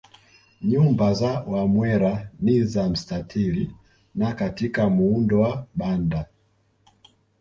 [0.69, 3.71] Nyumba za Wamwera ni za mstatili
[4.15, 6.25] na katika muundo wa banda